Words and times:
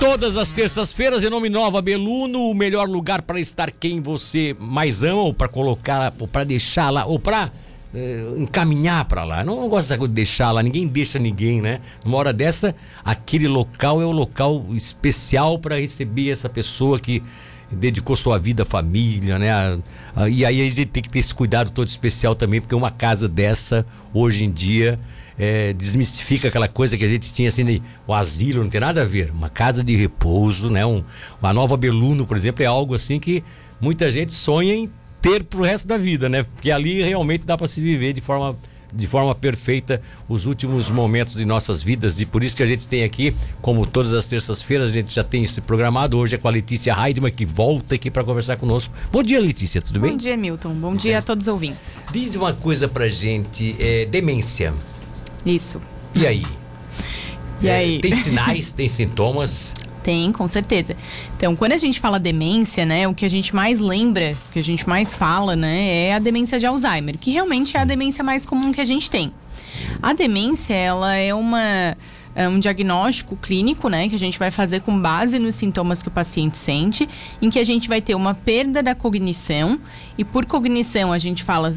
Todas 0.00 0.34
as 0.38 0.48
terças-feiras, 0.48 1.22
em 1.22 1.28
nome 1.28 1.50
Nova 1.50 1.82
Beluno, 1.82 2.48
o 2.48 2.54
melhor 2.54 2.88
lugar 2.88 3.20
para 3.20 3.38
estar 3.38 3.70
quem 3.70 4.00
você 4.00 4.56
mais 4.58 5.02
ama, 5.02 5.20
ou 5.20 5.34
para 5.34 5.46
colocar, 5.46 6.14
ou 6.18 6.26
para 6.26 6.42
deixar 6.42 6.88
lá, 6.88 7.04
ou 7.04 7.18
para 7.18 7.52
eh, 7.94 8.24
encaminhar 8.38 9.04
para 9.04 9.24
lá. 9.24 9.44
Não, 9.44 9.56
não 9.56 9.68
gosto 9.68 9.88
dessa 9.88 9.98
coisa 9.98 10.10
de 10.10 10.14
deixar 10.14 10.52
lá, 10.52 10.62
ninguém 10.62 10.88
deixa 10.88 11.18
ninguém, 11.18 11.60
né? 11.60 11.82
Numa 12.02 12.16
hora 12.16 12.32
dessa, 12.32 12.74
aquele 13.04 13.46
local 13.46 14.00
é 14.00 14.06
o 14.06 14.10
local 14.10 14.64
especial 14.70 15.58
para 15.58 15.78
receber 15.78 16.30
essa 16.30 16.48
pessoa 16.48 16.98
que 16.98 17.22
dedicou 17.70 18.16
sua 18.16 18.38
vida 18.38 18.62
à 18.62 18.66
família, 18.66 19.38
né? 19.38 19.78
E 20.28 20.44
aí 20.44 20.60
a 20.60 20.64
gente 20.64 20.86
tem 20.86 21.02
que 21.02 21.08
ter 21.08 21.20
esse 21.20 21.34
cuidado 21.34 21.70
todo 21.70 21.88
especial 21.88 22.34
também, 22.34 22.60
porque 22.60 22.74
uma 22.74 22.90
casa 22.90 23.28
dessa, 23.28 23.86
hoje 24.12 24.44
em 24.44 24.50
dia, 24.50 24.98
é, 25.38 25.72
desmistifica 25.72 26.48
aquela 26.48 26.68
coisa 26.68 26.98
que 26.98 27.04
a 27.04 27.08
gente 27.08 27.32
tinha 27.32 27.48
assim, 27.48 27.80
o 28.06 28.12
asilo, 28.12 28.62
não 28.62 28.70
tem 28.70 28.80
nada 28.80 29.02
a 29.02 29.06
ver. 29.06 29.30
Uma 29.30 29.48
casa 29.48 29.82
de 29.82 29.96
repouso, 29.96 30.68
né? 30.68 30.84
Um, 30.84 31.02
uma 31.40 31.52
nova 31.52 31.76
Beluno, 31.76 32.26
por 32.26 32.36
exemplo, 32.36 32.62
é 32.62 32.66
algo 32.66 32.94
assim 32.94 33.18
que 33.18 33.42
muita 33.80 34.10
gente 34.10 34.34
sonha 34.34 34.74
em 34.74 34.90
ter 35.22 35.44
pro 35.44 35.62
resto 35.62 35.88
da 35.88 35.96
vida, 35.96 36.28
né? 36.28 36.42
Porque 36.42 36.70
ali 36.70 37.02
realmente 37.02 37.46
dá 37.46 37.56
para 37.56 37.68
se 37.68 37.80
viver 37.80 38.12
de 38.12 38.20
forma 38.20 38.56
de 38.92 39.06
forma 39.06 39.34
perfeita 39.34 40.00
os 40.28 40.46
últimos 40.46 40.90
momentos 40.90 41.34
de 41.36 41.44
nossas 41.44 41.82
vidas 41.82 42.20
e 42.20 42.26
por 42.26 42.42
isso 42.42 42.56
que 42.56 42.62
a 42.62 42.66
gente 42.66 42.86
tem 42.88 43.04
aqui, 43.04 43.34
como 43.60 43.86
todas 43.86 44.12
as 44.12 44.26
terças-feiras, 44.26 44.90
a 44.90 44.94
gente 44.94 45.14
já 45.14 45.24
tem 45.24 45.44
esse 45.44 45.60
programado. 45.60 46.18
Hoje 46.18 46.34
é 46.34 46.38
com 46.38 46.48
a 46.48 46.50
Letícia 46.50 46.94
Heidmann 46.96 47.32
que 47.32 47.44
volta 47.44 47.94
aqui 47.94 48.10
para 48.10 48.24
conversar 48.24 48.56
conosco. 48.56 48.94
Bom 49.12 49.22
dia, 49.22 49.40
Letícia, 49.40 49.80
tudo 49.80 50.00
bem? 50.00 50.12
Bom 50.12 50.16
dia, 50.16 50.36
Milton. 50.36 50.74
Bom 50.74 50.94
dia 50.94 51.18
a 51.18 51.22
todos 51.22 51.46
os 51.46 51.52
ouvintes. 51.52 52.02
Diz 52.12 52.34
uma 52.36 52.52
coisa 52.52 52.88
pra 52.88 53.08
gente, 53.08 53.76
é, 53.78 54.06
demência. 54.06 54.72
Isso. 55.44 55.80
E 56.14 56.26
aí? 56.26 56.44
E 57.62 57.68
É, 57.68 57.76
aí? 57.76 58.00
Tem 58.00 58.14
sinais, 58.14 58.72
tem 58.72 58.88
sintomas? 58.88 59.74
Tem, 60.10 60.32
com 60.32 60.48
certeza. 60.48 60.96
Então, 61.36 61.54
quando 61.54 61.70
a 61.70 61.76
gente 61.76 62.00
fala 62.00 62.18
demência, 62.18 62.84
né, 62.84 63.06
o 63.06 63.14
que 63.14 63.24
a 63.24 63.30
gente 63.30 63.54
mais 63.54 63.78
lembra, 63.78 64.36
o 64.48 64.52
que 64.52 64.58
a 64.58 64.62
gente 64.62 64.88
mais 64.88 65.16
fala, 65.16 65.54
né, 65.54 66.08
é 66.08 66.14
a 66.14 66.18
demência 66.18 66.58
de 66.58 66.66
Alzheimer, 66.66 67.16
que 67.16 67.30
realmente 67.30 67.76
é 67.76 67.80
a 67.80 67.84
demência 67.84 68.24
mais 68.24 68.44
comum 68.44 68.72
que 68.72 68.80
a 68.80 68.84
gente 68.84 69.08
tem. 69.08 69.32
A 70.02 70.12
demência, 70.12 70.74
ela 70.74 71.14
é 71.14 71.32
uma 71.32 71.96
um 72.36 72.58
diagnóstico 72.58 73.36
clínico, 73.36 73.88
né, 73.88 74.08
que 74.08 74.14
a 74.14 74.18
gente 74.18 74.38
vai 74.38 74.50
fazer 74.50 74.80
com 74.80 74.98
base 74.98 75.38
nos 75.38 75.54
sintomas 75.54 76.02
que 76.02 76.08
o 76.08 76.10
paciente 76.10 76.56
sente, 76.56 77.08
em 77.40 77.50
que 77.50 77.58
a 77.58 77.64
gente 77.64 77.88
vai 77.88 78.00
ter 78.00 78.14
uma 78.14 78.34
perda 78.34 78.82
da 78.82 78.94
cognição 78.94 79.78
e 80.20 80.24
por 80.24 80.44
cognição 80.44 81.12
a 81.12 81.18
gente 81.18 81.42
fala 81.42 81.74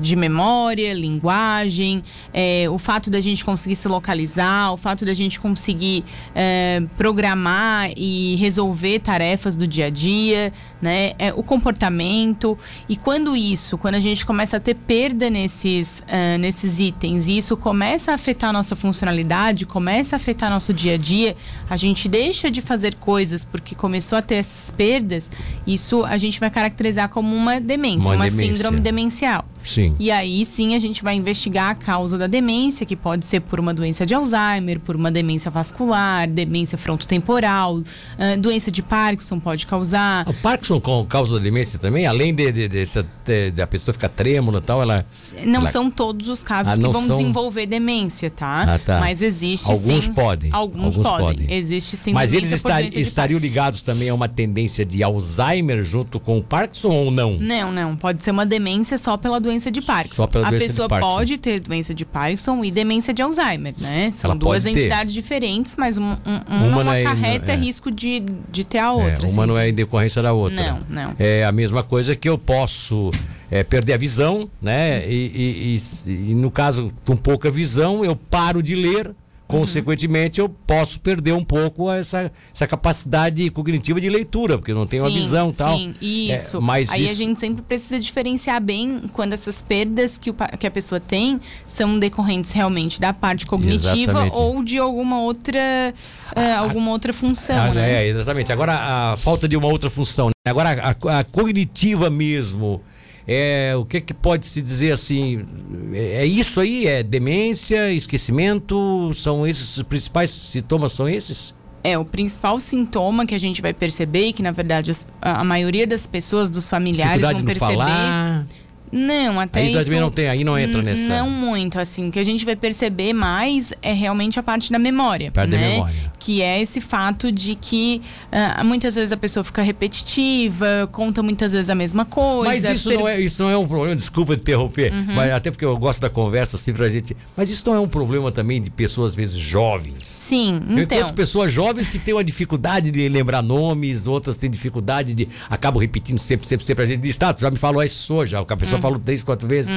de 0.00 0.16
memória, 0.16 0.92
linguagem, 0.92 2.02
é, 2.32 2.66
o 2.68 2.76
fato 2.76 3.08
da 3.08 3.20
gente 3.20 3.44
conseguir 3.44 3.76
se 3.76 3.86
localizar, 3.86 4.72
o 4.72 4.76
fato 4.76 5.04
da 5.04 5.14
gente 5.14 5.38
conseguir 5.38 6.04
é, 6.34 6.82
programar 6.96 7.90
e 7.96 8.34
resolver 8.34 8.98
tarefas 8.98 9.54
do 9.54 9.64
dia 9.64 9.86
a 9.86 9.90
dia, 9.90 10.52
né? 10.82 11.12
É, 11.20 11.32
o 11.32 11.42
comportamento. 11.42 12.58
E 12.88 12.96
quando 12.96 13.36
isso, 13.36 13.78
quando 13.78 13.94
a 13.94 14.00
gente 14.00 14.26
começa 14.26 14.56
a 14.56 14.60
ter 14.60 14.74
perda 14.74 15.30
nesses, 15.30 16.02
ah, 16.08 16.36
nesses 16.36 16.80
itens 16.80 17.28
e 17.28 17.36
isso 17.38 17.56
começa 17.56 18.10
a 18.10 18.14
afetar 18.14 18.50
a 18.50 18.52
nossa 18.52 18.74
funcionalidade, 18.74 19.66
começa 19.66 19.93
a 19.94 20.16
afetar 20.16 20.50
nosso 20.50 20.72
dia 20.72 20.94
a 20.94 20.96
dia, 20.96 21.36
a 21.68 21.76
gente 21.76 22.08
deixa 22.08 22.50
de 22.50 22.60
fazer 22.60 22.94
coisas 22.96 23.44
porque 23.44 23.74
começou 23.74 24.18
a 24.18 24.22
ter 24.22 24.36
essas 24.36 24.70
perdas, 24.70 25.30
isso 25.66 26.04
a 26.04 26.16
gente 26.16 26.40
vai 26.40 26.50
caracterizar 26.50 27.08
como 27.08 27.34
uma 27.34 27.60
demência, 27.60 28.08
Uma 28.08 28.16
uma, 28.16 28.24
demência. 28.30 28.54
síndrome 28.54 28.80
demencial. 28.80 29.44
Sim. 29.64 29.94
E 29.98 30.10
aí 30.10 30.44
sim 30.44 30.74
a 30.74 30.78
gente 30.78 31.02
vai 31.02 31.14
investigar 31.16 31.70
a 31.70 31.74
causa 31.74 32.18
da 32.18 32.26
demência, 32.26 32.84
que 32.86 32.94
pode 32.96 33.24
ser 33.24 33.40
por 33.40 33.58
uma 33.58 33.72
doença 33.72 34.04
de 34.04 34.14
Alzheimer, 34.14 34.78
por 34.80 34.94
uma 34.96 35.10
demência 35.10 35.50
vascular, 35.50 36.28
demência 36.28 36.76
frontotemporal, 36.76 37.82
ah, 38.18 38.36
doença 38.36 38.70
de 38.70 38.82
Parkinson 38.82 39.38
pode 39.40 39.66
causar. 39.66 40.28
O 40.28 40.34
Parkinson 40.34 40.80
com 40.80 41.04
causa 41.06 41.34
da 41.34 41.38
demência 41.38 41.78
também, 41.78 42.06
além 42.06 42.34
de, 42.34 42.52
de, 42.52 42.68
de, 42.68 42.84
de- 42.84 43.50
de 43.52 43.62
a 43.62 43.66
pessoa 43.66 43.92
ficar 43.92 44.08
trêmula 44.08 44.58
e 44.58 44.62
tal, 44.62 44.82
ela. 44.82 45.04
Não 45.44 45.60
ela- 45.60 45.68
são 45.70 45.90
todos 45.90 46.28
os 46.28 46.44
casos 46.44 46.72
Ah, 46.72 46.76
que 46.76 46.82
vão 46.82 47.02
são? 47.02 47.16
desenvolver 47.16 47.66
demência, 47.66 48.30
tá? 48.30 48.74
Ah, 48.74 48.78
tá. 48.78 49.00
Mas 49.00 49.22
existe 49.22 49.70
Alguns 49.70 50.04
sim. 50.04 50.12
podem, 50.12 50.52
Alguns, 50.52 50.84
alguns 50.96 51.02
podem. 51.02 51.26
podem. 51.38 51.52
Existe 51.56 51.96
sim. 51.96 52.12
Mas 52.12 52.32
eles 52.32 52.52
estar- 52.52 52.82
estariam 52.82 53.38
ligados 53.38 53.80
também 53.82 54.08
a 54.08 54.14
uma 54.14 54.28
tendência 54.28 54.84
de 54.84 55.02
Alzheimer 55.02 55.82
junto 55.82 56.20
com 56.20 56.38
o 56.38 56.42
Parkinson 56.42 56.90
ou 56.90 57.10
não? 57.10 57.38
Não, 57.38 57.72
não. 57.72 57.96
Pode 57.96 58.22
ser 58.22 58.30
uma 58.30 58.44
demência 58.44 58.98
só 58.98 59.16
pela 59.16 59.38
doença 59.40 59.53
de 59.70 59.80
Parkinson. 59.82 60.14
Só 60.14 60.26
pela 60.26 60.46
a 60.46 60.50
doença 60.50 60.64
de 60.66 60.70
pessoa 60.72 60.88
Parkinson. 60.88 61.14
pode 61.14 61.38
ter 61.38 61.60
doença 61.60 61.94
de 61.94 62.04
Parkinson 62.04 62.64
e 62.64 62.70
demência 62.70 63.12
de 63.14 63.22
Alzheimer, 63.22 63.74
né? 63.78 64.10
São 64.10 64.30
Ela 64.30 64.38
duas 64.38 64.62
pode 64.62 64.74
ter. 64.74 64.80
entidades 64.80 65.14
diferentes, 65.14 65.74
mas 65.76 65.96
um, 65.98 66.02
um- 66.04 66.16
uma, 66.48 66.66
Uma 66.66 66.84
não 66.84 66.92
é- 66.92 67.02
acarreta 67.02 67.52
é. 67.52 67.56
risco 67.56 67.90
de, 67.90 68.22
de 68.50 68.64
ter 68.64 68.78
a 68.78 68.86
É, 68.86 68.90
outra. 68.90 69.28
uma 69.28 69.42
assim, 69.44 69.52
não 69.52 69.58
é 69.58 69.68
em 69.68 69.74
decorrência 69.74 70.22
da 70.22 70.32
outra. 70.32 70.72
Não, 70.72 70.80
não. 70.88 71.16
É 71.18 71.44
a 71.44 71.52
mesma 71.52 71.82
coisa 71.82 72.14
que 72.16 72.28
eu 72.28 72.36
posso 72.38 73.10
é, 73.50 73.62
perder 73.62 73.92
a 73.92 73.96
visão, 73.96 74.48
né? 74.60 75.08
E, 75.08 75.14
e- 75.14 76.10
e- 76.10 76.30
e 76.30 76.34
no 76.34 76.50
caso, 76.50 76.92
com 77.06 77.16
pouca 77.16 77.50
visão, 77.50 78.04
eu 78.04 78.16
paro 78.16 78.62
de 78.62 78.74
ler. 78.74 79.14
Consequentemente, 79.58 80.40
eu 80.40 80.48
posso 80.48 81.00
perder 81.00 81.32
um 81.32 81.44
pouco 81.44 81.90
essa, 81.90 82.30
essa 82.54 82.66
capacidade 82.66 83.48
cognitiva 83.50 84.00
de 84.00 84.08
leitura, 84.08 84.58
porque 84.58 84.72
eu 84.72 84.76
não 84.76 84.86
tenho 84.86 85.04
a 85.04 85.08
Sim, 85.08 85.14
visão 85.14 85.50
e 85.50 85.52
tal. 85.54 85.76
Sim, 85.78 85.94
isso. 86.00 86.56
É, 86.56 86.60
mas 86.60 86.90
Aí 86.90 87.02
a 87.06 87.10
isso- 87.10 87.20
gente 87.22 87.40
sempre 87.40 87.62
precisa 87.62 87.98
diferenciar 88.00 88.60
bem 88.62 89.02
quando 89.12 89.32
essas 89.32 89.62
perdas 89.62 90.18
que, 90.18 90.30
o 90.30 90.34
que 90.58 90.66
a 90.66 90.70
pessoa 90.70 91.00
tem 91.00 91.40
são 91.66 91.98
decorrentes 91.98 92.50
realmente 92.50 93.00
da 93.00 93.12
parte 93.12 93.46
cognitiva 93.46 93.94
Exatamente. 93.94 94.36
ou 94.36 94.62
de 94.62 94.78
alguma 94.78 95.20
outra, 95.20 95.58
eh, 95.58 96.52
alguma 96.58 96.90
outra 96.90 97.12
função, 97.12 97.56
Ah, 97.70 97.74
né? 97.74 98.04
É, 98.04 98.08
exatamente. 98.08 98.52
Agora, 98.52 99.12
a 99.12 99.16
falta 99.16 99.48
de 99.48 99.56
uma 99.56 99.66
outra 99.68 99.88
função. 99.90 100.28
né? 100.28 100.32
Agora, 100.46 100.70
a, 101.04 101.20
a 101.20 101.24
cognitiva 101.24 102.10
mesmo, 102.10 102.80
é, 103.26 103.74
o 103.76 103.84
que, 103.84 104.00
que 104.00 104.12
pode 104.12 104.46
se 104.46 104.60
dizer 104.60 104.92
assim? 104.92 105.44
É, 105.92 106.22
é 106.22 106.26
isso 106.26 106.60
aí? 106.60 106.86
É 106.86 107.02
demência, 107.02 107.90
esquecimento? 107.90 109.12
São 109.14 109.46
esses 109.46 109.76
os 109.76 109.82
principais 109.82 110.30
sintomas? 110.30 110.92
São 110.92 111.08
esses? 111.08 111.54
É, 111.82 111.98
o 111.98 112.04
principal 112.04 112.58
sintoma 112.60 113.26
que 113.26 113.34
a 113.34 113.38
gente 113.38 113.60
vai 113.60 113.74
perceber, 113.74 114.28
e 114.28 114.32
que 114.32 114.42
na 114.42 114.50
verdade 114.50 114.90
a, 115.20 115.44
maioria 115.44 115.86
das 115.86 116.06
pessoas, 116.06 116.48
dos 116.48 116.68
familiares 116.68 117.20
vão 117.20 117.44
perceber. 117.44 117.58
falar? 117.58 118.46
Não, 118.92 119.40
até 119.40 119.60
Aí 119.60 119.74
isso. 119.76 119.90
não 119.96 120.10
tem, 120.10 120.28
aí 120.28 120.44
não 120.44 120.56
entra 120.58 120.80
nessa. 120.80 121.08
Não 121.18 121.28
muito, 121.28 121.78
assim. 121.80 122.08
O 122.08 122.12
que 122.12 122.18
a 122.18 122.24
gente 122.24 122.44
vai 122.44 122.54
perceber 122.54 123.12
mais 123.12 123.72
é 123.82 123.92
realmente 123.92 124.38
a 124.38 124.42
parte 124.42 124.70
da 124.70 124.78
memória. 124.78 125.30
Parte 125.32 125.50
da 125.50 125.56
né? 125.56 125.70
memória. 125.70 125.94
Que 126.18 126.40
é 126.42 126.60
esse 126.62 126.80
fato 126.80 127.32
de 127.32 127.54
que 127.56 128.00
ah, 128.30 128.62
muitas 128.62 128.94
vezes 128.94 129.10
a 129.12 129.16
pessoa 129.16 129.42
fica 129.42 129.62
repetitiva, 129.62 130.88
conta 130.92 131.22
muitas 131.22 131.52
vezes 131.52 131.70
a 131.70 131.74
mesma 131.74 132.04
coisa. 132.04 132.50
Mas 132.52 132.64
isso 132.64 132.88
per- 132.88 132.98
Uhum. 132.98 133.04
não, 133.04 133.08
é, 133.08 133.20
isso 133.20 133.42
não 133.42 133.50
é 133.50 133.56
um 133.58 133.66
problema, 133.66 133.96
desculpa 133.96 134.34
interromper, 134.34 134.92
mas 134.92 135.32
até 135.32 135.50
porque 135.50 135.64
eu 135.64 135.76
gosto 135.76 136.00
da 136.00 136.10
conversa 136.10 136.56
assim 136.56 136.72
pra 136.72 136.88
gente. 136.88 137.16
Mas 137.36 137.50
isso 137.50 137.62
não 137.66 137.74
é 137.74 137.80
um 137.80 137.88
problema 137.88 138.30
também 138.30 138.60
de 138.60 138.70
pessoas, 138.70 139.08
às 139.12 139.14
vezes, 139.14 139.36
jovens. 139.36 140.06
Sim, 140.06 140.60
Eu 140.70 140.78
então. 140.82 140.98
encontro 140.98 141.14
pessoas 141.14 141.52
jovens 141.52 141.88
que 141.88 141.98
têm 141.98 142.14
uma 142.14 142.24
dificuldade 142.24 142.90
de 142.90 143.08
lembrar 143.08 143.42
nomes, 143.42 144.06
outras 144.06 144.36
têm 144.36 144.50
dificuldade 144.50 145.14
de. 145.14 145.28
acabam 145.50 145.80
repetindo 145.80 146.18
sempre, 146.18 146.46
sempre, 146.46 146.64
sempre. 146.64 146.84
A 146.84 146.86
gente 146.86 147.00
diz, 147.00 147.16
tá, 147.16 147.32
tu 147.32 147.40
já 147.40 147.50
me 147.50 147.58
falou 147.58 147.82
isso 147.82 148.24
já. 148.26 148.38
A 148.38 148.42
Uhum. 148.42 148.46
Pessoa 148.76 148.80
falou 148.82 148.98
três, 148.98 149.22
quatro 149.22 149.46
vezes. 149.48 149.72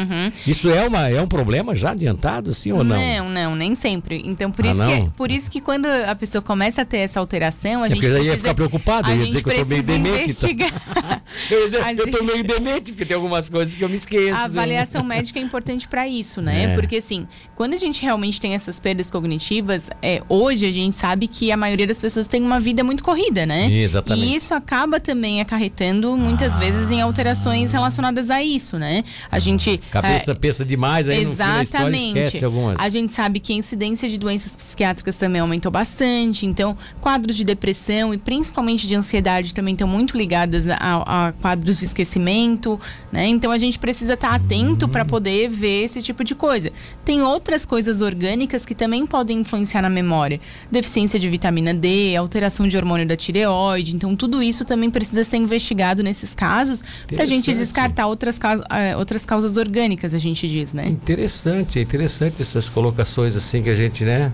Isso 0.46 0.70
é, 0.70 0.88
uma, 0.88 1.10
é 1.10 1.22
um 1.22 1.28
problema 1.28 1.76
já 1.76 1.92
adiantado, 1.92 2.50
assim 2.52 2.72
ou 2.72 2.84
não? 2.84 2.98
Não, 2.98 3.30
não, 3.30 3.56
nem 3.56 3.76
sempre. 3.76 4.22
Então, 4.26 4.52
por, 4.52 4.66
Ah, 4.66 4.70
isso, 4.70 4.78
não? 4.80 5.06
que, 5.10 5.18
por 5.18 5.32
isso 5.32 5.50
que 5.52 5.62
quando 5.62 5.86
a 5.86 6.16
pessoa 6.16 6.42
começa 6.42 6.82
a 6.82 6.86
ter 6.86 6.98
essa 7.00 7.20
alteração, 7.20 7.84
a 7.84 7.88
É 7.88 7.90
gente 7.90 8.00
porque 8.00 8.08
eu 8.08 8.12
já 8.12 8.18
ia 8.18 8.24
precisa... 8.24 8.38
ficar 8.40 8.54
preocupado, 8.54 9.10
a 9.10 9.14
eu 9.14 9.18
ia 9.18 9.24
gente 9.26 9.32
dizer 9.38 9.44
que 9.44 9.50
eu 9.50 9.64
tô 9.64 9.66
meio 9.70 9.84
precisa 9.84 10.04
demente, 10.04 10.46
então. 10.54 11.18
Eu, 11.52 11.60
ia 11.60 11.66
dizer, 11.66 11.84
A 11.84 11.94
eu 11.94 12.10
tô 12.10 12.18
gente- 12.20 12.24
meio 12.24 12.44
demente, 12.44 12.92
porque 12.94 13.06
tem 13.06 13.16
algumas 13.16 13.50
coisas 13.50 13.76
que 13.76 13.84
eu 13.84 13.90
me 13.90 13.98
esqueço. 13.98 14.34
A 14.40 14.46
avaliação 14.46 15.04
médica 15.04 15.38
é 15.40 15.42
importante 15.42 15.88
para 15.88 16.08
isso, 16.08 16.42
né? 16.42 16.72
É. 16.72 16.76
Porque 16.76 16.96
assim, 16.98 17.28
quando 17.56 17.74
a 17.74 17.78
gente 17.78 18.02
realmente 18.02 18.40
tem 18.40 18.54
essas 18.56 18.80
perdas 18.80 19.12
cognitivas, 19.12 19.90
é, 20.02 20.22
hoje 20.30 20.66
a 20.66 20.72
gente 20.72 20.96
sabe 20.96 21.28
que 21.28 21.52
a 21.52 21.58
maioria 21.58 21.86
das 21.86 22.00
pessoas 22.00 22.28
tem 22.28 22.42
uma 22.42 22.60
vida 22.60 22.84
muito 22.84 23.04
corrida, 23.04 23.46
né? 23.46 23.70
Exatamente. 23.72 24.26
E 24.26 24.36
isso 24.36 24.54
acaba 24.54 25.00
também 25.00 25.42
acarretando 25.42 26.16
muitas 26.18 26.58
vezes 26.58 26.90
em 26.90 27.02
alterações 27.02 27.72
relacionadas 27.72 28.30
a 28.30 28.42
isso, 28.42 28.78
né? 28.80 28.87
A 29.32 29.40
gente 29.40 29.78
Cabeça 29.92 30.32
é, 30.32 30.36
pensa 30.36 30.66
demais, 30.66 31.08
aí 31.10 31.26
no 31.26 31.32
Exatamente. 31.34 32.08
esquece 32.20 32.46
algumas. 32.46 32.80
A 32.80 32.90
gente 32.90 33.14
sabe 33.14 33.40
que 33.40 33.54
a 33.54 33.56
incidência 33.56 34.10
de 34.10 34.18
doenças 34.18 34.52
psiquiátricas 34.56 35.16
também 35.16 35.42
aumentou 35.42 35.72
bastante. 35.72 36.46
Então, 36.46 36.78
quadros 37.02 37.36
de 37.36 37.44
depressão 37.44 38.14
e 38.14 38.18
principalmente 38.18 38.88
de 38.88 38.96
ansiedade 38.96 39.54
também 39.54 39.74
estão 39.74 39.88
muito 39.88 40.18
ligadas 40.18 40.66
a, 40.70 41.28
a 41.28 41.32
quadros 41.34 41.80
de 41.80 41.86
esquecimento, 41.86 42.80
né? 43.12 43.28
Então, 43.28 43.52
a 43.52 43.58
gente 43.58 43.78
precisa 43.80 44.14
estar 44.14 44.34
atento 44.34 44.86
Uhum. 44.86 44.92
para 44.92 45.06
poder 45.06 45.50
ver 45.50 45.84
esse 45.84 46.02
tipo 46.02 46.24
de 46.24 46.34
coisa. 46.36 46.72
Tem 47.06 47.22
outras 47.22 47.66
coisas 47.66 48.02
orgânicas 48.02 48.66
que 48.66 48.74
também 48.76 49.06
podem 49.06 49.40
influenciar 49.40 49.82
na 49.82 49.90
memória. 49.90 50.40
Deficiência 50.72 51.20
de 51.20 51.30
vitamina 51.30 51.74
D, 51.74 52.16
alteração 52.16 52.68
de 52.68 52.76
hormônio 52.78 53.08
da 53.08 53.16
tireoide. 53.16 53.96
Então, 53.96 54.16
tudo 54.16 54.42
isso 54.42 54.66
também 54.66 54.90
precisa 54.90 55.24
ser 55.24 55.38
investigado 55.38 56.04
nesses 56.04 56.34
casos 56.36 56.84
para 57.08 57.24
a 57.24 57.26
gente 57.26 57.54
descartar 57.54 58.08
outras, 58.08 58.40
eh, 58.82 58.96
outras 58.96 59.26
causas 59.26 59.58
orgânicas, 59.58 60.14
a 60.14 60.18
gente 60.18 60.48
diz, 60.48 60.74
né? 60.74 60.88
Interessante, 60.88 61.80
é 61.80 61.82
interessante 61.82 62.42
essas 62.42 62.70
colocações 62.70 63.36
assim 63.36 63.62
que 63.62 63.70
a 63.70 63.76
gente, 63.76 64.04
né? 64.04 64.32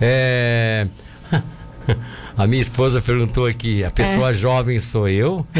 É... 0.00 0.86
A 2.36 2.46
minha 2.46 2.62
esposa 2.62 3.02
perguntou 3.02 3.46
aqui: 3.46 3.84
a 3.84 3.90
pessoa 3.90 4.30
é. 4.30 4.34
jovem 4.34 4.80
sou 4.80 5.08
eu? 5.08 5.44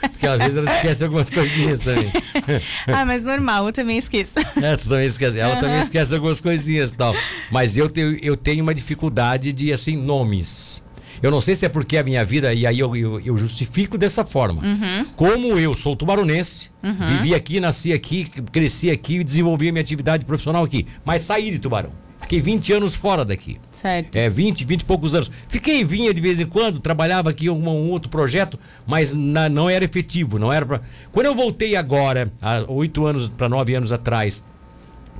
Porque 0.00 0.26
às 0.26 0.38
vezes 0.38 0.56
ela 0.56 0.70
esquece 0.76 1.04
algumas 1.04 1.30
coisinhas 1.30 1.80
também. 1.80 2.12
ah, 2.88 3.04
mas 3.04 3.22
normal, 3.22 3.66
eu 3.66 3.72
também 3.72 3.98
esqueço. 3.98 4.38
É, 4.60 4.76
também 4.76 5.06
esquece. 5.06 5.38
Ela 5.38 5.54
uhum. 5.54 5.60
também 5.60 5.80
esquece 5.80 6.14
algumas 6.14 6.40
coisinhas 6.40 6.92
e 6.92 6.96
tal. 6.96 7.14
Mas 7.50 7.76
eu 7.76 7.88
tenho, 7.88 8.18
eu 8.22 8.36
tenho 8.36 8.62
uma 8.62 8.74
dificuldade 8.74 9.52
de, 9.52 9.72
assim, 9.72 9.96
nomes. 9.96 10.82
Eu 11.24 11.30
não 11.30 11.40
sei 11.40 11.54
se 11.54 11.64
é 11.64 11.70
porque 11.70 11.96
a 11.96 12.02
minha 12.02 12.22
vida, 12.22 12.52
e 12.52 12.66
aí 12.66 12.78
eu, 12.78 12.94
eu, 12.94 13.18
eu 13.18 13.38
justifico 13.38 13.96
dessa 13.96 14.26
forma. 14.26 14.62
Uhum. 14.62 15.06
Como 15.16 15.58
eu 15.58 15.74
sou 15.74 15.96
tubaronense, 15.96 16.68
uhum. 16.82 17.06
vivi 17.06 17.34
aqui, 17.34 17.60
nasci 17.60 17.94
aqui, 17.94 18.26
cresci 18.52 18.90
aqui 18.90 19.20
e 19.20 19.24
desenvolvi 19.24 19.70
a 19.70 19.72
minha 19.72 19.80
atividade 19.80 20.26
profissional 20.26 20.62
aqui. 20.62 20.86
Mas 21.02 21.22
saí 21.22 21.50
de 21.50 21.58
Tubarão. 21.58 21.88
Fiquei 22.20 22.42
20 22.42 22.74
anos 22.74 22.94
fora 22.94 23.24
daqui. 23.24 23.58
Certo. 23.72 24.14
É, 24.16 24.28
20, 24.28 24.66
20 24.66 24.82
e 24.82 24.84
poucos 24.84 25.14
anos. 25.14 25.30
Fiquei, 25.48 25.82
vinha 25.82 26.12
de 26.12 26.20
vez 26.20 26.42
em 26.42 26.44
quando, 26.44 26.78
trabalhava 26.78 27.30
aqui 27.30 27.46
em 27.46 27.48
um, 27.48 27.70
um 27.70 27.90
outro 27.90 28.10
projeto, 28.10 28.58
mas 28.86 29.14
na, 29.14 29.48
não 29.48 29.70
era 29.70 29.82
efetivo, 29.82 30.38
não 30.38 30.52
era 30.52 30.66
pra... 30.66 30.82
Quando 31.10 31.24
eu 31.24 31.34
voltei 31.34 31.74
agora, 31.74 32.30
há 32.42 32.66
oito 32.68 33.06
anos 33.06 33.30
para 33.30 33.48
nove 33.48 33.74
anos 33.74 33.90
atrás, 33.90 34.44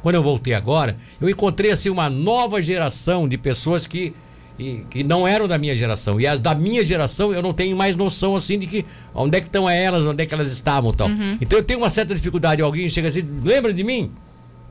quando 0.02 0.16
eu 0.16 0.22
voltei 0.22 0.52
agora, 0.52 0.98
eu 1.18 1.30
encontrei 1.30 1.70
assim 1.70 1.88
uma 1.88 2.10
nova 2.10 2.62
geração 2.62 3.26
de 3.26 3.38
pessoas 3.38 3.86
que 3.86 4.12
e, 4.58 4.84
que 4.88 5.02
não 5.02 5.26
eram 5.26 5.48
da 5.48 5.58
minha 5.58 5.74
geração. 5.74 6.20
E 6.20 6.26
as 6.26 6.40
da 6.40 6.54
minha 6.54 6.84
geração 6.84 7.32
eu 7.32 7.42
não 7.42 7.52
tenho 7.52 7.76
mais 7.76 7.96
noção 7.96 8.36
assim 8.36 8.58
de 8.58 8.66
que 8.66 8.84
onde 9.14 9.36
é 9.36 9.40
que 9.40 9.46
estão 9.46 9.68
elas, 9.68 10.06
onde 10.06 10.22
é 10.22 10.26
que 10.26 10.34
elas 10.34 10.50
estavam 10.50 10.92
tal. 10.92 11.08
Uhum. 11.08 11.38
Então 11.40 11.58
eu 11.58 11.64
tenho 11.64 11.80
uma 11.80 11.90
certa 11.90 12.14
dificuldade. 12.14 12.62
Alguém 12.62 12.88
chega 12.88 13.08
assim, 13.08 13.24
lembra 13.42 13.72
de 13.72 13.82
mim? 13.82 14.10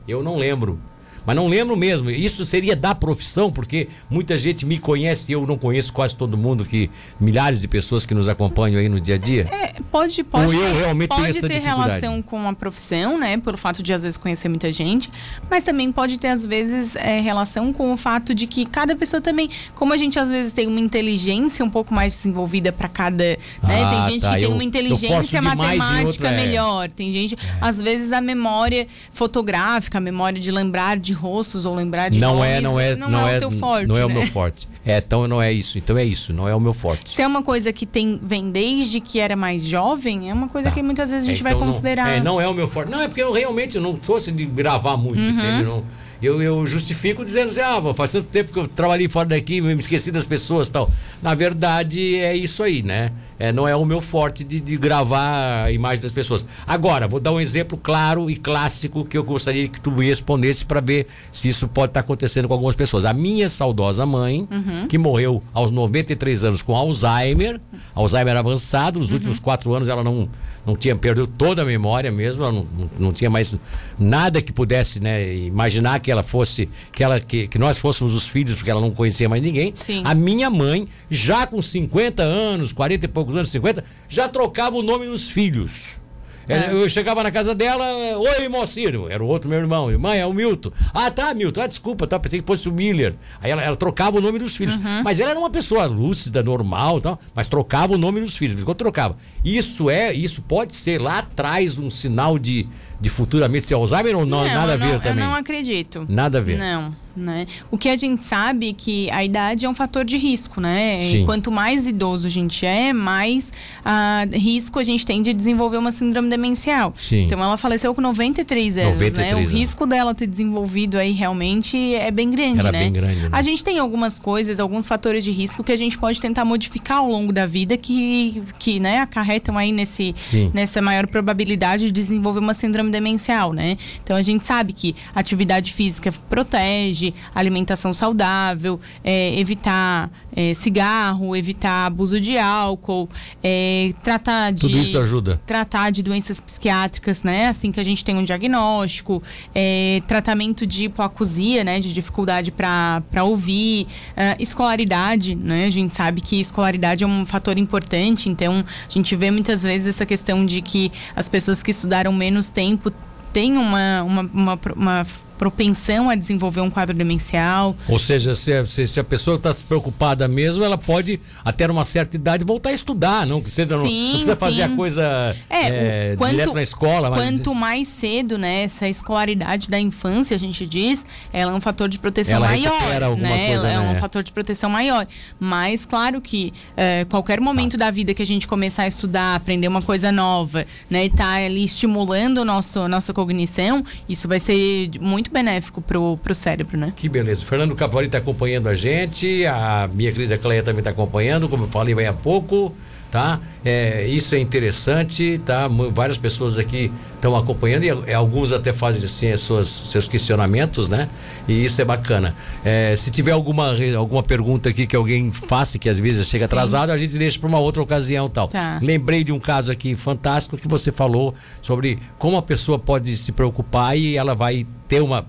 Eu 0.08 0.22
não 0.22 0.36
lembro. 0.36 0.78
Mas 1.26 1.36
não 1.36 1.48
lembro 1.48 1.76
mesmo. 1.76 2.10
Isso 2.10 2.44
seria 2.44 2.76
da 2.76 2.94
profissão, 2.94 3.50
porque 3.50 3.88
muita 4.10 4.36
gente 4.36 4.66
me 4.66 4.78
conhece, 4.78 5.32
eu 5.32 5.46
não 5.46 5.56
conheço 5.56 5.92
quase 5.92 6.14
todo 6.14 6.36
mundo, 6.36 6.64
que 6.64 6.90
milhares 7.18 7.60
de 7.60 7.68
pessoas 7.68 8.04
que 8.04 8.14
nos 8.14 8.28
acompanham 8.28 8.78
aí 8.78 8.88
no 8.88 9.00
dia 9.00 9.14
a 9.14 9.18
dia. 9.18 9.48
É, 9.50 9.74
pode 9.90 10.22
pode, 10.22 10.54
eu 10.54 10.76
realmente 10.76 11.08
pode 11.08 11.40
ter 11.40 11.58
relação 11.58 12.20
com 12.20 12.48
a 12.48 12.54
profissão, 12.54 13.18
né? 13.18 13.38
Pelo 13.38 13.56
fato 13.56 13.82
de 13.82 13.92
às 13.92 14.02
vezes 14.02 14.16
conhecer 14.16 14.48
muita 14.48 14.70
gente, 14.70 15.10
mas 15.50 15.64
também 15.64 15.90
pode 15.90 16.18
ter 16.18 16.28
às 16.28 16.44
vezes 16.44 16.96
é, 16.96 17.20
relação 17.20 17.72
com 17.72 17.92
o 17.92 17.96
fato 17.96 18.34
de 18.34 18.46
que 18.46 18.64
cada 18.66 18.94
pessoa 18.94 19.20
também, 19.20 19.48
como 19.74 19.92
a 19.92 19.96
gente 19.96 20.18
às 20.18 20.28
vezes 20.28 20.52
tem 20.52 20.66
uma 20.66 20.80
inteligência 20.80 21.64
um 21.64 21.70
pouco 21.70 21.94
mais 21.94 22.16
desenvolvida 22.16 22.72
para 22.72 22.88
cada, 22.88 23.24
né? 23.24 23.38
Ah, 23.62 23.90
tem 23.90 24.12
gente 24.12 24.22
tá, 24.22 24.34
que 24.34 24.40
tem 24.40 24.52
uma 24.52 24.64
inteligência 24.64 25.40
matemática 25.40 26.06
outra, 26.06 26.28
é. 26.28 26.36
melhor, 26.36 26.90
tem 26.90 27.12
gente, 27.12 27.34
é. 27.34 27.38
às 27.60 27.80
vezes 27.80 28.12
a 28.12 28.20
memória 28.20 28.86
fotográfica, 29.12 29.98
a 29.98 30.00
memória 30.00 30.40
de 30.40 30.50
lembrar 30.50 30.98
de 30.98 31.13
rostos 31.14 31.64
ou 31.64 31.74
lembrar 31.74 32.10
de 32.10 32.18
não 32.18 32.44
é, 32.44 32.60
nomes, 32.60 32.60
é, 32.60 32.60
não 32.60 32.80
é, 32.80 32.96
não, 32.96 33.08
não 33.08 33.28
é, 33.28 33.32
é 33.32 33.36
o 33.36 33.38
teu 33.38 33.50
forte. 33.50 33.86
Não 33.86 33.96
é 33.96 34.00
né? 34.00 34.04
o 34.06 34.10
meu 34.10 34.26
forte. 34.26 34.68
É, 34.84 34.98
então 34.98 35.26
não 35.26 35.40
é 35.40 35.52
isso. 35.52 35.78
Então 35.78 35.96
é 35.96 36.04
isso, 36.04 36.32
não 36.32 36.46
é 36.46 36.54
o 36.54 36.60
meu 36.60 36.74
forte. 36.74 37.14
Se 37.14 37.22
é 37.22 37.26
uma 37.26 37.42
coisa 37.42 37.72
que 37.72 37.86
tem 37.86 38.20
vem 38.22 38.50
desde 38.50 39.00
que 39.00 39.18
era 39.18 39.34
mais 39.34 39.62
jovem, 39.64 40.30
é 40.30 40.34
uma 40.34 40.48
coisa 40.48 40.68
tá. 40.68 40.74
que 40.74 40.82
muitas 40.82 41.10
vezes 41.10 41.24
a 41.24 41.26
gente 41.26 41.38
é, 41.38 41.48
então 41.48 41.58
vai 41.58 41.66
considerar. 41.66 42.06
Não, 42.06 42.12
é, 42.12 42.20
não 42.20 42.40
é 42.40 42.48
o 42.48 42.54
meu 42.54 42.68
forte. 42.68 42.90
Não, 42.90 43.00
é 43.00 43.08
porque 43.08 43.22
eu 43.22 43.32
realmente 43.32 43.78
não 43.78 43.96
fosse 43.96 44.30
de 44.30 44.44
gravar 44.44 44.96
muito, 44.96 45.20
uhum. 45.20 45.30
entendeu? 45.30 45.64
Não, 45.64 45.84
eu, 46.22 46.42
eu 46.42 46.66
justifico 46.66 47.24
dizendo 47.24 47.48
assim, 47.48 47.60
ah, 47.60 47.94
faz 47.94 48.12
tanto 48.12 48.28
tempo 48.28 48.52
que 48.52 48.58
eu 48.58 48.66
trabalhei 48.66 49.08
fora 49.08 49.28
daqui, 49.28 49.60
me 49.60 49.74
esqueci 49.74 50.10
das 50.10 50.26
pessoas 50.26 50.68
tal. 50.68 50.90
Na 51.22 51.34
verdade, 51.34 52.16
é 52.16 52.36
isso 52.36 52.62
aí, 52.62 52.82
né? 52.82 53.12
É, 53.38 53.52
não 53.52 53.66
é 53.66 53.74
o 53.74 53.84
meu 53.84 54.00
forte 54.00 54.44
de, 54.44 54.60
de 54.60 54.76
gravar 54.76 55.64
a 55.64 55.72
imagem 55.72 56.00
das 56.00 56.12
pessoas. 56.12 56.46
Agora, 56.66 57.08
vou 57.08 57.18
dar 57.18 57.32
um 57.32 57.40
exemplo 57.40 57.76
claro 57.76 58.30
e 58.30 58.36
clássico 58.36 59.04
que 59.04 59.18
eu 59.18 59.24
gostaria 59.24 59.68
que 59.68 59.80
tu 59.80 59.90
respondesse 59.96 60.64
para 60.64 60.80
ver 60.80 61.06
se 61.32 61.48
isso 61.48 61.66
pode 61.66 61.90
estar 61.90 62.00
tá 62.00 62.04
acontecendo 62.04 62.46
com 62.46 62.54
algumas 62.54 62.76
pessoas. 62.76 63.04
A 63.04 63.12
minha 63.12 63.48
saudosa 63.48 64.06
mãe, 64.06 64.46
uhum. 64.50 64.86
que 64.86 64.96
morreu 64.96 65.42
aos 65.52 65.70
93 65.70 66.44
anos 66.44 66.62
com 66.62 66.76
Alzheimer, 66.76 67.60
Alzheimer 67.94 68.36
avançado, 68.36 68.98
nos 68.98 69.08
uhum. 69.08 69.14
últimos 69.14 69.38
quatro 69.40 69.74
anos 69.74 69.88
ela 69.88 70.04
não, 70.04 70.28
não 70.64 70.76
tinha, 70.76 70.94
perdeu 70.94 71.26
toda 71.26 71.62
a 71.62 71.64
memória 71.64 72.12
mesmo, 72.12 72.44
ela 72.44 72.52
não, 72.52 72.66
não, 72.78 72.90
não 72.98 73.12
tinha 73.12 73.28
mais 73.28 73.56
nada 73.98 74.40
que 74.40 74.52
pudesse 74.52 75.00
né, 75.00 75.34
imaginar 75.34 75.98
que 76.00 76.10
ela 76.14 76.22
fosse, 76.22 76.68
que, 76.92 77.04
ela, 77.04 77.20
que, 77.20 77.46
que 77.46 77.58
nós 77.58 77.78
fôssemos 77.78 78.14
os 78.14 78.26
filhos, 78.26 78.54
porque 78.54 78.70
ela 78.70 78.80
não 78.80 78.90
conhecia 78.90 79.28
mais 79.28 79.42
ninguém. 79.42 79.74
Sim. 79.76 80.02
A 80.04 80.14
minha 80.14 80.48
mãe, 80.48 80.88
já 81.10 81.46
com 81.46 81.60
50 81.60 82.22
anos, 82.22 82.72
40 82.72 83.04
e 83.04 83.08
poucos 83.08 83.36
anos, 83.36 83.50
50, 83.50 83.84
já 84.08 84.28
trocava 84.28 84.76
o 84.76 84.82
nome 84.82 85.06
nos 85.06 85.30
filhos. 85.30 86.03
É. 86.48 86.72
Eu 86.72 86.88
chegava 86.88 87.22
na 87.22 87.30
casa 87.30 87.54
dela, 87.54 87.84
oi, 88.18 88.48
Moacir, 88.48 88.94
era 89.08 89.22
o 89.22 89.26
outro 89.26 89.48
meu 89.48 89.58
irmão, 89.58 89.96
mãe, 89.98 90.18
é 90.18 90.26
o 90.26 90.32
Milton. 90.32 90.72
Ah, 90.92 91.10
tá, 91.10 91.32
Milton, 91.32 91.60
ah, 91.60 91.66
desculpa, 91.66 92.06
tá, 92.06 92.18
pensei 92.18 92.40
que 92.40 92.46
fosse 92.46 92.68
o 92.68 92.72
Miller. 92.72 93.14
Aí 93.40 93.50
ela, 93.50 93.62
ela 93.62 93.76
trocava 93.76 94.18
o 94.18 94.20
nome 94.20 94.38
dos 94.38 94.56
filhos. 94.56 94.74
Uhum. 94.74 95.02
Mas 95.02 95.20
ela 95.20 95.30
era 95.30 95.38
uma 95.38 95.50
pessoa 95.50 95.86
lúcida, 95.86 96.42
normal 96.42 97.00
tal, 97.00 97.20
mas 97.34 97.48
trocava 97.48 97.94
o 97.94 97.98
nome 97.98 98.20
dos 98.20 98.36
filhos, 98.36 98.58
ficou 98.58 98.74
trocava. 98.74 99.16
Isso 99.44 99.88
é, 99.88 100.12
isso 100.12 100.42
pode 100.42 100.74
ser 100.74 101.00
lá 101.00 101.18
atrás 101.18 101.78
um 101.78 101.90
sinal 101.90 102.38
de, 102.38 102.66
de 103.00 103.08
futuramente 103.08 103.66
ser 103.66 103.74
Alzheimer 103.74 104.16
ou 104.16 104.26
não, 104.26 104.44
não 104.44 104.54
nada 104.54 104.74
a 104.74 104.76
ver 104.76 104.92
não, 104.92 105.00
também? 105.00 105.24
Eu 105.24 105.30
não 105.30 105.34
acredito. 105.34 106.06
Nada 106.08 106.38
a 106.38 106.40
ver. 106.40 106.58
Não, 106.58 106.94
né? 107.16 107.46
O 107.70 107.78
que 107.78 107.88
a 107.88 107.96
gente 107.96 108.24
sabe 108.24 108.70
é 108.70 108.72
que 108.72 109.10
a 109.10 109.24
idade 109.24 109.66
é 109.66 109.68
um 109.68 109.74
fator 109.74 110.04
de 110.04 110.16
risco, 110.16 110.60
né? 110.60 111.08
Sim. 111.08 111.24
quanto 111.24 111.50
mais 111.50 111.86
idoso 111.86 112.26
a 112.26 112.30
gente 112.30 112.64
é, 112.64 112.92
mais 112.92 113.52
ah, 113.84 114.26
risco 114.32 114.78
a 114.78 114.82
gente 114.82 115.04
tem 115.04 115.22
de 115.22 115.32
desenvolver 115.32 115.76
uma 115.76 115.92
síndrome 115.92 116.28
demencial. 116.28 116.94
Sim. 116.96 117.24
Então 117.24 117.42
ela 117.42 117.56
faleceu 117.58 117.94
com 117.94 118.00
93 118.00 118.78
anos, 118.78 118.92
93 118.94 119.16
né? 119.16 119.32
Anos. 119.32 119.52
O 119.52 119.56
risco 119.56 119.86
dela 119.86 120.14
ter 120.14 120.26
desenvolvido 120.26 120.96
aí 120.96 121.12
realmente 121.12 121.94
é 121.94 122.10
bem 122.10 122.30
grande, 122.30 122.60
Era 122.60 122.72
né? 122.72 122.78
Bem 122.84 122.92
grande, 122.92 123.20
né? 123.20 123.28
A 123.32 123.42
gente 123.42 123.64
tem 123.64 123.78
algumas 123.78 124.18
coisas, 124.18 124.60
alguns 124.60 124.88
fatores 124.88 125.24
de 125.24 125.30
risco 125.30 125.62
que 125.62 125.72
a 125.72 125.76
gente 125.76 125.98
pode 125.98 126.20
tentar 126.20 126.44
modificar 126.44 126.98
ao 126.98 127.08
longo 127.08 127.32
da 127.32 127.46
vida 127.46 127.76
que, 127.76 128.42
que 128.58 128.80
né, 128.80 128.98
acarretam 129.00 129.58
aí 129.58 129.72
nesse, 129.72 130.14
nessa 130.52 130.80
maior 130.80 131.06
probabilidade 131.06 131.86
de 131.86 131.92
desenvolver 131.92 132.40
uma 132.40 132.54
síndrome 132.54 132.90
demencial, 132.90 133.52
né? 133.52 133.76
Então 134.02 134.16
a 134.16 134.22
gente 134.22 134.44
sabe 134.44 134.72
que 134.72 134.94
atividade 135.14 135.72
física 135.72 136.12
protege, 136.28 137.03
alimentação 137.34 137.92
saudável, 137.92 138.80
é, 139.02 139.38
evitar 139.38 140.10
é, 140.34 140.52
cigarro, 140.54 141.36
evitar 141.36 141.86
abuso 141.86 142.20
de 142.20 142.36
álcool, 142.36 143.08
é, 143.42 143.92
tratar 144.02 144.52
de 144.52 144.60
tudo 144.60 144.78
isso 144.78 144.98
ajuda. 144.98 145.40
Tratar 145.46 145.90
de 145.90 146.02
doenças 146.02 146.40
psiquiátricas, 146.40 147.22
né? 147.22 147.48
Assim 147.48 147.70
que 147.70 147.80
a 147.80 147.84
gente 147.84 148.04
tem 148.04 148.16
um 148.16 148.24
diagnóstico, 148.24 149.22
é, 149.54 150.02
tratamento 150.08 150.66
de 150.66 150.84
hipoacusia, 150.84 151.62
né? 151.62 151.78
De 151.80 151.92
dificuldade 151.92 152.50
para 152.50 153.24
ouvir, 153.24 153.86
uh, 154.10 154.42
escolaridade, 154.42 155.34
né? 155.34 155.66
A 155.66 155.70
gente 155.70 155.94
sabe 155.94 156.20
que 156.20 156.40
escolaridade 156.40 157.04
é 157.04 157.06
um 157.06 157.24
fator 157.24 157.56
importante, 157.58 158.28
então 158.28 158.64
a 158.88 158.90
gente 158.90 159.14
vê 159.14 159.30
muitas 159.30 159.62
vezes 159.62 159.88
essa 159.88 160.06
questão 160.06 160.44
de 160.44 160.60
que 160.60 160.90
as 161.14 161.28
pessoas 161.28 161.62
que 161.62 161.70
estudaram 161.70 162.12
menos 162.12 162.48
tempo 162.48 162.92
têm 163.32 163.56
uma, 163.56 164.02
uma, 164.02 164.30
uma, 164.32 164.60
uma 164.76 165.06
propensão 165.44 166.08
a 166.08 166.14
desenvolver 166.14 166.62
um 166.62 166.70
quadro 166.70 166.96
demencial. 166.96 167.76
Ou 167.86 167.98
seja, 167.98 168.34
se 168.34 168.50
a, 168.50 168.64
se, 168.64 168.98
a 168.98 169.04
pessoa 169.04 169.36
está 169.36 169.54
preocupada 169.68 170.26
mesmo, 170.26 170.64
ela 170.64 170.78
pode, 170.78 171.20
até 171.44 171.70
uma 171.70 171.84
certa 171.84 172.16
idade, 172.16 172.46
voltar 172.46 172.70
a 172.70 172.72
estudar, 172.72 173.26
não 173.26 173.42
que 173.42 173.50
seja, 173.50 173.78
sim, 173.80 173.82
não, 173.82 174.10
precisa 174.10 174.32
sim. 174.32 174.40
fazer 174.40 174.62
a 174.62 174.68
coisa 174.70 175.36
é, 175.50 176.12
é, 176.12 176.16
quanto, 176.16 176.30
direto 176.30 176.54
na 176.54 176.62
escola. 176.62 177.10
Mas... 177.10 177.20
Quanto 177.20 177.54
mais 177.54 177.88
cedo, 177.88 178.38
né, 178.38 178.62
essa 178.62 178.88
escolaridade 178.88 179.68
da 179.68 179.78
infância, 179.78 180.34
a 180.34 180.38
gente 180.38 180.64
diz, 180.64 181.04
ela 181.30 181.52
é 181.52 181.54
um 181.54 181.60
fator 181.60 181.90
de 181.90 181.98
proteção 181.98 182.36
ela 182.36 182.48
maior. 182.48 182.72
Né? 183.18 183.28
Coisa, 183.28 183.52
ela 183.52 183.70
é 183.70 183.78
um 183.80 183.92
né? 183.92 183.98
fator 183.98 184.22
de 184.22 184.32
proteção 184.32 184.70
maior. 184.70 185.06
Mas, 185.38 185.84
claro 185.84 186.22
que 186.22 186.54
é, 186.74 187.04
qualquer 187.10 187.38
momento 187.38 187.74
ah. 187.74 187.80
da 187.80 187.90
vida 187.90 188.14
que 188.14 188.22
a 188.22 188.26
gente 188.26 188.48
começar 188.48 188.84
a 188.84 188.88
estudar, 188.88 189.34
aprender 189.34 189.68
uma 189.68 189.82
coisa 189.82 190.10
nova, 190.10 190.64
né, 190.88 191.04
e 191.04 191.10
tá 191.10 191.34
ali 191.34 191.64
estimulando 191.64 192.46
nosso, 192.46 192.88
nossa 192.88 193.12
cognição, 193.12 193.84
isso 194.08 194.26
vai 194.26 194.40
ser 194.40 194.88
muito 195.02 195.33
benéfico 195.34 195.82
pro, 195.82 196.16
pro 196.16 196.34
cérebro, 196.34 196.78
né? 196.78 196.92
Que 196.94 197.08
beleza. 197.08 197.42
O 197.42 197.44
Fernando 197.44 197.74
Cavalli 197.74 198.06
está 198.06 198.18
acompanhando 198.18 198.68
a 198.68 198.74
gente, 198.74 199.44
a 199.44 199.90
minha 199.92 200.12
querida 200.12 200.38
Cleia 200.38 200.62
também 200.62 200.78
está 200.78 200.90
acompanhando, 200.90 201.48
como 201.48 201.64
eu 201.64 201.68
falei 201.68 201.94
bem 201.94 202.06
há 202.06 202.12
pouco, 202.12 202.72
tá? 203.14 203.38
É, 203.64 204.08
isso 204.08 204.34
é 204.34 204.40
interessante, 204.40 205.40
tá? 205.46 205.68
Várias 205.68 206.18
pessoas 206.18 206.58
aqui 206.58 206.90
estão 207.14 207.36
acompanhando 207.36 207.84
e 207.84 208.12
alguns 208.12 208.50
até 208.50 208.72
fazem 208.72 209.04
assim 209.04 209.30
as 209.30 209.40
suas, 209.40 209.68
seus 209.68 210.08
questionamentos, 210.08 210.88
né? 210.88 211.08
E 211.46 211.64
isso 211.64 211.80
é 211.80 211.84
bacana. 211.84 212.34
É, 212.64 212.96
se 212.96 213.12
tiver 213.12 213.30
alguma, 213.30 213.72
alguma 213.96 214.20
pergunta 214.20 214.68
aqui 214.68 214.84
que 214.84 214.96
alguém 214.96 215.30
faça, 215.30 215.78
que 215.78 215.88
às 215.88 216.00
vezes 216.00 216.26
chega 216.26 216.48
Sim. 216.48 216.52
atrasado, 216.52 216.90
a 216.90 216.98
gente 216.98 217.16
deixa 217.16 217.38
para 217.38 217.48
uma 217.48 217.60
outra 217.60 217.80
ocasião 217.80 218.28
tal. 218.28 218.48
Tá. 218.48 218.80
Lembrei 218.82 219.22
de 219.22 219.30
um 219.30 219.38
caso 219.38 219.70
aqui 219.70 219.94
fantástico 219.94 220.56
que 220.56 220.66
você 220.66 220.90
falou 220.90 221.32
sobre 221.62 222.00
como 222.18 222.36
a 222.36 222.42
pessoa 222.42 222.80
pode 222.80 223.14
se 223.14 223.30
preocupar 223.30 223.96
e 223.96 224.16
ela 224.16 224.34
vai 224.34 224.66
ter 224.88 225.00
uma 225.00 225.24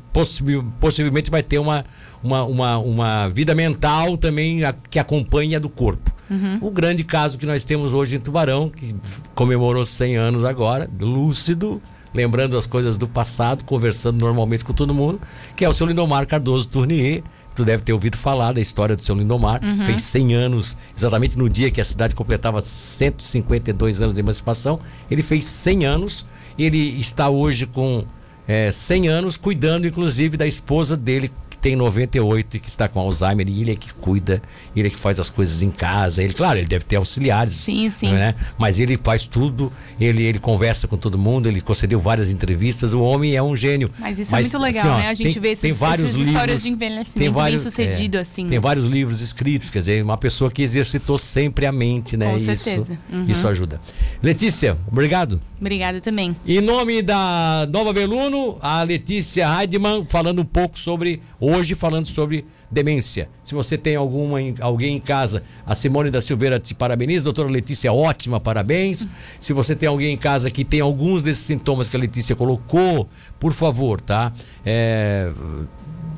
possivelmente 0.80 1.30
vai 1.30 1.44
ter 1.44 1.60
uma, 1.60 1.86
uma, 2.24 2.44
uma, 2.46 2.78
uma 2.80 3.30
vida 3.30 3.54
mental 3.54 4.18
também 4.18 4.64
a, 4.64 4.74
que 4.90 4.98
acompanha 4.98 5.60
do 5.60 5.70
corpo. 5.70 6.15
Uhum. 6.30 6.58
O 6.62 6.72
grande 6.72 7.04
caso 7.04 7.38
que 7.38 7.46
nós 7.46 7.64
temos 7.64 7.94
hoje 7.94 8.16
em 8.16 8.20
Tubarão, 8.20 8.70
que 8.70 8.96
comemorou 9.34 9.86
100 9.86 10.18
anos 10.18 10.44
agora, 10.44 10.90
lúcido, 11.00 11.82
lembrando 12.14 12.58
as 12.58 12.66
coisas 12.66 12.98
do 12.98 13.08
passado, 13.08 13.64
conversando 13.64 14.18
normalmente 14.18 14.64
com 14.64 14.74
todo 14.74 14.94
mundo, 14.94 15.20
que 15.56 15.66
é 15.66 15.70
o 15.70 15.74
seu 15.74 15.86
Lindomar 15.86 16.26
Cardoso 16.26 16.68
Tournier, 16.68 17.22
tu 17.56 17.64
deve 17.64 17.84
ter 17.84 17.94
ouvido 17.94 18.18
falar 18.18 18.52
da 18.52 18.62
história 18.62 18.96
do 18.96 19.02
seu 19.02 19.16
Lindomar. 19.16 19.64
Uhum. 19.64 19.86
Fez 19.86 20.04
100 20.04 20.34
anos, 20.34 20.78
exatamente 20.96 21.38
no 21.38 21.50
dia 21.50 21.72
que 21.72 21.80
a 21.80 21.86
cidade 21.86 22.14
completava 22.14 22.62
152 22.62 24.02
anos 24.02 24.14
de 24.14 24.20
emancipação. 24.20 24.80
Ele 25.10 25.24
fez 25.24 25.46
100 25.46 25.86
anos. 25.86 26.26
Ele 26.58 27.00
está 27.00 27.30
hoje 27.30 27.66
com 27.66 28.04
é, 28.48 28.72
100 28.72 29.08
anos, 29.08 29.38
cuidando 29.38 29.88
inclusive 29.88 30.38
da 30.38 30.46
esposa 30.46 30.98
dele, 30.98 31.32
tem 31.66 31.76
98 31.76 32.58
e 32.58 32.60
que 32.60 32.70
está 32.70 32.88
com 32.88 33.00
Alzheimer 33.00 33.50
e 33.50 33.62
ele 33.62 33.72
é 33.72 33.76
que 33.76 33.92
cuida, 33.92 34.40
ele 34.76 34.88
é 34.88 34.92
que 34.92 34.98
faz 34.98 35.20
as 35.20 35.32
coisas 35.32 35.64
em 35.64 35.72
casa. 35.72 36.22
Ele, 36.22 36.32
claro, 36.32 36.60
ele 36.60 36.68
deve 36.68 36.86
ter 36.86 36.96
auxiliares. 36.96 37.56
Sim, 37.56 37.90
sim. 37.90 38.12
Né? 38.12 38.36
Mas 38.56 38.78
ele 38.78 39.00
faz 39.04 39.26
tudo, 39.26 39.74
ele, 40.00 40.22
ele 40.22 40.38
conversa 40.38 40.88
com 40.88 40.96
todo 40.96 41.18
mundo, 41.18 41.50
ele 41.50 41.60
concedeu 41.62 42.00
várias 42.00 42.30
entrevistas. 42.30 42.94
O 42.94 43.02
homem 43.02 43.36
é 43.36 43.42
um 43.42 43.58
gênio. 43.58 43.90
Mas 43.98 44.20
isso 44.20 44.36
é 44.36 44.42
muito 44.42 44.60
legal, 44.60 44.92
assim, 44.92 44.96
ó, 44.96 44.98
né? 45.00 45.08
A 45.08 45.14
gente 45.16 45.34
tem, 45.34 45.42
vê 45.42 45.50
esses, 45.50 45.62
tem 45.64 45.74
vários 45.74 46.10
essas 46.10 46.20
livros, 46.20 46.36
histórias 46.36 46.62
de 46.62 46.70
envelhecimento 46.70 47.18
tem 47.18 47.32
vários, 47.32 47.64
bem 47.64 47.72
sucedido, 47.72 48.18
é, 48.18 48.20
assim. 48.20 48.46
Tem 48.46 48.60
vários 48.60 48.86
livros 48.86 49.22
escritos, 49.22 49.72
quer 49.72 49.80
dizer, 49.80 50.04
uma 50.04 50.18
pessoa 50.18 50.52
que 50.52 50.62
exercitou 50.62 51.18
sempre 51.18 51.66
a 51.66 51.72
mente, 51.72 52.16
né? 52.16 52.30
Com 52.30 52.38
isso, 52.38 52.46
certeza. 52.46 53.00
Uhum. 53.12 53.26
isso 53.28 53.48
ajuda. 53.48 53.82
Letícia, 54.22 54.78
obrigado. 54.88 55.42
Obrigada 55.60 56.00
também. 56.00 56.36
Em 56.46 56.62
nome 56.62 57.02
da 57.02 57.68
Nova 57.72 57.92
Beluno, 57.92 58.60
a 58.62 58.84
Letícia 58.84 59.48
Heidmann 59.48 60.06
falando 60.08 60.44
um 60.44 60.46
pouco 60.46 60.78
sobre, 60.78 61.24
hoje 61.56 61.76
falando 61.76 62.06
sobre 62.06 62.46
demência. 62.70 63.30
Se 63.44 63.54
você 63.54 63.78
tem 63.78 63.96
alguma, 63.96 64.40
alguém 64.60 64.96
em 64.96 65.00
casa, 65.00 65.44
a 65.66 65.76
Simone 65.76 66.10
da 66.10 66.22
Silveira 66.22 66.60
te 66.60 66.74
parabeniza, 66.74 67.24
doutora 67.24 67.50
Letícia, 67.50 67.92
ótima, 67.92 68.40
parabéns. 68.40 69.08
Se 69.40 69.54
você 69.54 69.76
tem 69.76 69.88
alguém 69.88 70.14
em 70.14 70.18
casa 70.18 70.52
que 70.52 70.64
tem 70.64 70.82
alguns 70.82 71.22
desses 71.24 71.44
sintomas 71.44 71.88
que 71.88 71.96
a 71.96 72.00
Letícia 72.00 72.36
colocou, 72.36 73.08
por 73.40 73.54
favor, 73.54 74.02
tá? 74.02 74.32
É, 74.66 75.32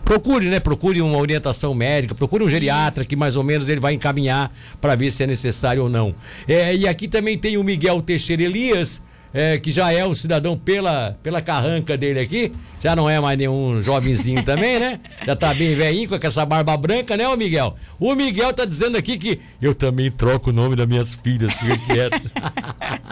procure, 0.04 0.50
né? 0.50 0.60
Procure 0.60 1.02
uma 1.02 1.18
orientação 1.18 1.74
médica, 1.74 2.16
procure 2.16 2.44
um 2.44 2.50
geriatra 2.50 3.02
Isso. 3.02 3.10
que 3.10 3.16
mais 3.16 3.36
ou 3.36 3.44
menos 3.44 3.68
ele 3.68 3.80
vai 3.80 3.94
encaminhar 3.94 4.52
para 4.80 4.96
ver 4.96 5.12
se 5.12 5.24
é 5.24 5.28
necessário 5.28 5.84
ou 5.84 5.90
não. 5.90 6.16
É, 6.48 6.76
e 6.76 6.88
aqui 6.88 7.08
também 7.08 7.38
tem 7.38 7.58
o 7.58 7.64
Miguel 7.64 8.02
Teixeira 8.02 8.44
Elias, 8.44 9.02
é, 9.38 9.60
que 9.60 9.70
já 9.70 9.92
é 9.94 10.04
um 10.04 10.16
cidadão 10.16 10.58
pela, 10.58 11.16
pela 11.22 11.44
carranca 11.44 11.96
dele 11.96 12.20
aqui, 12.20 12.52
já 12.82 12.96
não 12.96 13.08
é 13.08 13.20
mais 13.20 13.38
nenhum 13.38 13.84
jovenzinho 13.84 14.42
também, 14.44 14.80
né? 14.80 15.00
Já 15.24 15.36
tá 15.36 15.54
bem 15.54 15.76
velhinho 15.76 16.10
com 16.10 16.16
essa 16.20 16.44
barba 16.44 16.76
branca, 16.76 17.16
né, 17.16 17.28
ô 17.28 17.38
Miguel? 17.38 17.76
O 18.00 18.16
Miguel 18.16 18.52
tá 18.52 18.66
dizendo 18.66 18.98
aqui 18.98 19.16
que 19.16 19.40
eu 19.62 19.76
também 19.76 20.10
troco 20.10 20.50
o 20.50 20.54
nome 20.54 20.76
das 20.76 20.88
minhas 20.88 21.14
filhas, 21.14 21.54
fica 21.54 21.78
quieto. 21.78 22.20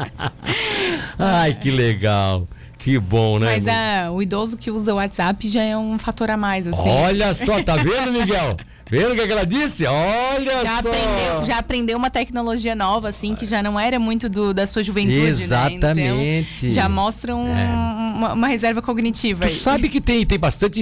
Ai, 1.19 1.53
que 1.53 1.69
legal. 1.69 2.47
Que 2.79 2.97
bom, 2.97 3.37
né? 3.37 3.45
Mas 3.45 3.67
a, 3.67 4.11
o 4.11 4.19
idoso 4.19 4.57
que 4.57 4.71
usa 4.71 4.93
o 4.93 4.97
WhatsApp 4.97 5.47
já 5.47 5.61
é 5.61 5.77
um 5.77 5.99
fator 5.99 6.31
a 6.31 6.37
mais, 6.37 6.65
assim. 6.65 6.89
Olha 6.89 7.35
só, 7.35 7.61
tá 7.61 7.75
vendo, 7.75 8.11
Miguel? 8.11 8.57
Vendo 8.89 9.13
o 9.13 9.15
que, 9.15 9.31
ela 9.31 9.45
disse? 9.45 9.85
Olha 9.85 10.63
já 10.63 10.81
só! 10.81 10.89
Aprendeu, 10.89 11.45
já 11.45 11.57
aprendeu 11.57 11.97
uma 11.97 12.09
tecnologia 12.11 12.75
nova, 12.75 13.09
assim, 13.09 13.33
que 13.33 13.45
já 13.45 13.63
não 13.63 13.79
era 13.79 13.99
muito 13.99 14.29
do, 14.29 14.53
da 14.53 14.67
sua 14.67 14.83
juventude, 14.83 15.21
Exatamente. 15.21 15.95
né? 15.95 16.45
Então, 16.55 16.69
já 16.69 16.87
mostra 16.87 17.35
um, 17.35 17.47
é. 17.47 18.04
Uma, 18.15 18.33
uma, 18.33 18.47
reserva 18.47 18.81
cognitiva. 18.81 19.45
Tu 19.45 19.51
aí. 19.51 19.55
sabe 19.55 19.89
que 19.89 19.99
tem, 19.99 20.25
tem 20.25 20.39
bastante 20.39 20.81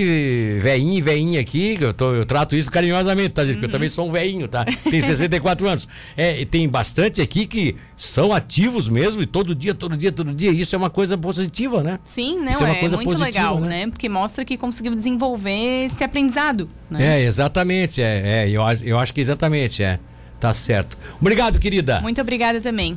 veinho 0.62 0.94
e 0.94 1.02
veinha 1.02 1.42
aqui, 1.42 1.78
eu, 1.80 1.94
tô, 1.94 2.14
eu 2.14 2.26
trato 2.26 2.56
isso 2.56 2.70
carinhosamente, 2.70 3.30
tá, 3.30 3.44
gente? 3.44 3.56
Uhum. 3.56 3.62
Porque 3.62 3.66
eu 3.66 3.72
também 3.72 3.90
sou 3.90 4.08
um 4.08 4.12
veinho, 4.12 4.48
tá? 4.48 4.66
Tem 4.90 5.02
64 5.02 5.68
anos. 5.68 5.88
É, 6.16 6.46
tem 6.46 6.68
bastante 6.68 7.22
aqui 7.22 7.48
que 7.48 7.76
são 7.98 8.32
ativos 8.32 8.88
mesmo, 8.88 9.22
e 9.22 9.26
todo 9.26 9.56
dia, 9.56 9.74
todo 9.74 9.98
dia, 9.98 10.12
todo 10.12 10.34
dia. 10.34 10.52
Isso 10.52 10.76
é 10.76 10.78
uma 10.78 10.90
coisa 10.90 11.18
positiva, 11.18 11.82
né? 11.82 12.00
Sim, 12.04 12.40
não, 12.40 12.52
isso 12.52 12.64
é, 12.64 12.86
é 12.86 12.90
muito 12.90 13.16
positiva, 13.16 13.26
legal, 13.26 13.60
né? 13.60 13.86
né? 13.86 13.88
Porque 13.88 14.08
mostra 14.08 14.46
que 14.46 14.58
conseguiu 14.58 14.94
desenvolver 14.94 15.86
esse 15.86 16.04
aprendizado. 16.04 16.70
Né? 16.90 17.22
É, 17.22 17.26
exatamente. 17.26 18.02
É, 18.02 18.44
é 18.46 18.50
eu, 18.50 18.62
eu 18.84 19.00
acho 19.00 19.14
que 19.14 19.22
exatamente, 19.22 19.84
é. 19.84 20.00
Tá 20.44 20.54
certo. 20.54 20.98
Obrigado, 21.22 21.58
querida. 21.58 22.02
Muito 22.02 22.20
obrigada 22.20 22.60
também. 22.60 22.92